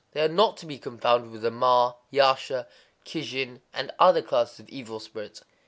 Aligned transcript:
They 0.13 0.21
are 0.25 0.27
not 0.27 0.57
to 0.57 0.65
be 0.65 0.79
confounded 0.79 1.29
with 1.29 1.43
the 1.43 1.51
Ma, 1.51 1.93
Yasha, 2.09 2.67
Kijin, 3.05 3.61
and 3.71 3.91
other 3.99 4.23
classes 4.23 4.59
of 4.61 4.67
evil 4.69 4.99
spirits. 4.99 5.43